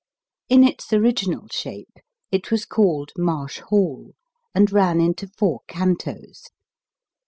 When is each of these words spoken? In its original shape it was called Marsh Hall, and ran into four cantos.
In 0.49 0.63
its 0.63 0.91
original 0.93 1.45
shape 1.51 1.99
it 2.31 2.49
was 2.49 2.65
called 2.65 3.11
Marsh 3.19 3.59
Hall, 3.69 4.15
and 4.55 4.71
ran 4.71 4.99
into 4.99 5.27
four 5.27 5.59
cantos. 5.67 6.45